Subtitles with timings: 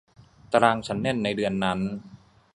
[0.51, 1.79] ตารางฉันแน่นในเดือนนั้น